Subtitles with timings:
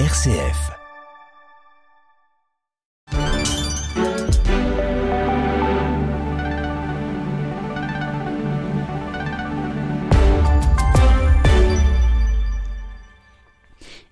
[0.00, 0.72] RCF.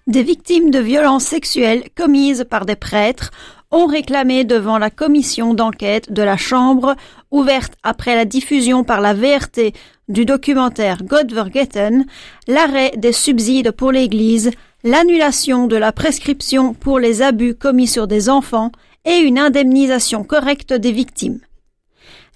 [0.07, 3.33] Des victimes de violences sexuelles commises par des prêtres
[3.73, 6.95] ont réclamé devant la commission d'enquête de la Chambre,
[7.33, 9.73] ouverte après la diffusion par la VRT
[10.09, 12.05] du documentaire God Vergeten,
[12.47, 14.53] l'arrêt des subsides pour l'Église,
[14.85, 18.73] l'annulation de la prescription pour les abus commis sur des enfants
[19.05, 21.41] et une indemnisation correcte des victimes.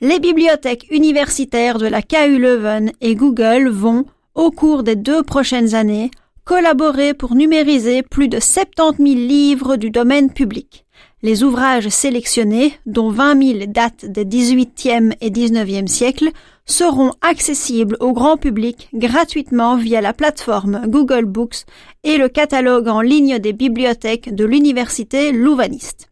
[0.01, 5.75] Les bibliothèques universitaires de la KU Leuven et Google vont, au cours des deux prochaines
[5.75, 6.11] années,
[6.45, 10.86] collaborer pour numériser plus de 70 000 livres du domaine public.
[11.23, 16.31] Les ouvrages sélectionnés, dont 20 000 datent des 18e et 19e siècles,
[16.67, 21.65] seront accessibles au grand public gratuitement via la plateforme Google Books
[22.05, 26.11] et le catalogue en ligne des bibliothèques de l'université louvaniste.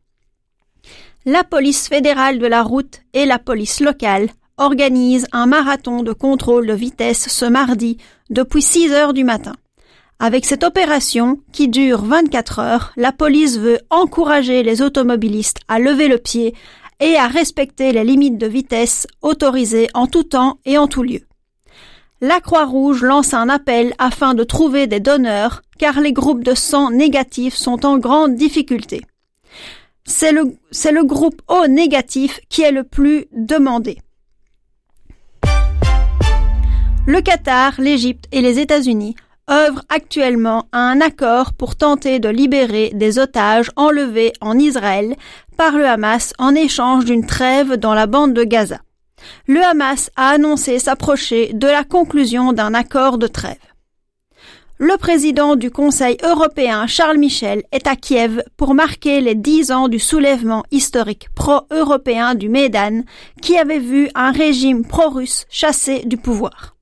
[1.27, 6.67] La police fédérale de la route et la police locale organisent un marathon de contrôle
[6.67, 7.99] de vitesse ce mardi
[8.31, 9.53] depuis 6 heures du matin.
[10.21, 16.09] Avec cette opération, qui dure 24 heures, la police veut encourager les automobilistes à lever
[16.09, 16.55] le pied
[17.01, 21.23] et à respecter les limites de vitesse autorisées en tout temps et en tout lieu.
[22.21, 26.91] La Croix-Rouge lance un appel afin de trouver des donneurs car les groupes de sang
[26.91, 29.03] négatifs sont en grande difficulté.
[30.07, 33.99] C'est le, groupe O négatif qui est le plus demandé.
[37.07, 39.17] Le Qatar, l'Égypte et les États-Unis
[39.51, 45.17] œuvrent actuellement à un accord pour tenter de libérer des otages enlevés en Israël
[45.57, 48.81] par le Hamas en échange d'une trêve dans la bande de Gaza.
[49.47, 53.57] Le Hamas a annoncé s'approcher de la conclusion d'un accord de trêve.
[54.79, 59.87] Le président du Conseil européen Charles Michel est à Kiev pour marquer les dix ans
[59.87, 63.03] du soulèvement historique pro-européen du Médan
[63.41, 66.74] qui avait vu un régime pro-russe chassé du pouvoir.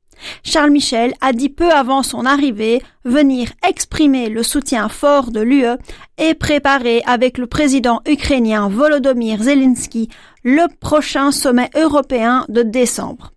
[0.43, 5.78] Charles Michel a dit peu avant son arrivée venir exprimer le soutien fort de l'UE
[6.19, 10.09] et préparer avec le président ukrainien Volodymyr Zelensky
[10.44, 13.33] le prochain sommet européen de décembre.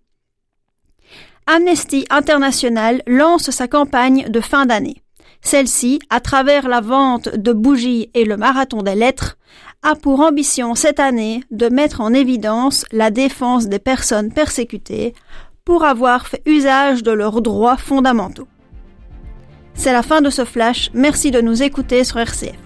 [1.46, 5.02] Amnesty International lance sa campagne de fin d'année.
[5.42, 9.38] Celle-ci, à travers la vente de bougies et le marathon des lettres,
[9.82, 15.14] a pour ambition cette année de mettre en évidence la défense des personnes persécutées,
[15.66, 18.48] pour avoir fait usage de leurs droits fondamentaux.
[19.74, 22.65] C'est la fin de ce flash, merci de nous écouter sur RCF.